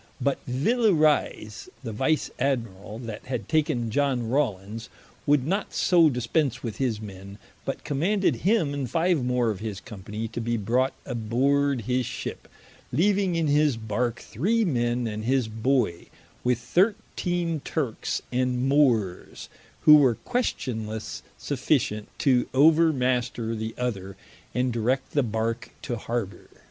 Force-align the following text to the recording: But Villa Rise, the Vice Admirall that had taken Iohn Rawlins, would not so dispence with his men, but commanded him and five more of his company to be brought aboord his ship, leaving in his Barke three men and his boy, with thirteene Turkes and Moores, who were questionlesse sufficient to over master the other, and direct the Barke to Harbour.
But 0.19 0.39
Villa 0.47 0.91
Rise, 0.93 1.69
the 1.83 1.91
Vice 1.91 2.31
Admirall 2.39 2.97
that 3.05 3.27
had 3.27 3.47
taken 3.47 3.91
Iohn 3.91 4.31
Rawlins, 4.31 4.89
would 5.27 5.45
not 5.45 5.75
so 5.75 6.09
dispence 6.09 6.63
with 6.63 6.77
his 6.77 6.99
men, 6.99 7.37
but 7.65 7.83
commanded 7.83 8.37
him 8.37 8.73
and 8.73 8.89
five 8.89 9.23
more 9.23 9.51
of 9.51 9.59
his 9.59 9.79
company 9.79 10.27
to 10.29 10.41
be 10.41 10.57
brought 10.57 10.95
aboord 11.05 11.81
his 11.81 12.07
ship, 12.07 12.47
leaving 12.91 13.35
in 13.35 13.45
his 13.45 13.77
Barke 13.77 14.21
three 14.21 14.65
men 14.65 15.05
and 15.05 15.23
his 15.25 15.47
boy, 15.47 16.07
with 16.43 16.57
thirteene 16.57 17.59
Turkes 17.59 18.23
and 18.31 18.67
Moores, 18.67 19.49
who 19.81 19.97
were 19.97 20.15
questionlesse 20.15 21.21
sufficient 21.37 22.07
to 22.17 22.49
over 22.55 22.91
master 22.91 23.53
the 23.53 23.75
other, 23.77 24.17
and 24.55 24.73
direct 24.73 25.11
the 25.11 25.21
Barke 25.21 25.69
to 25.83 25.95
Harbour. 25.97 26.49